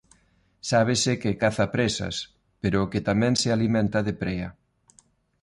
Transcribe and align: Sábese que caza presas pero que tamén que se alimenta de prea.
Sábese 0.69 1.11
que 1.21 1.37
caza 1.43 1.65
presas 1.75 2.15
pero 2.61 2.89
que 2.91 3.01
tamén 3.09 3.33
que 3.35 3.39
se 3.41 3.49
alimenta 3.55 3.99
de 4.07 4.13
prea. 4.21 4.49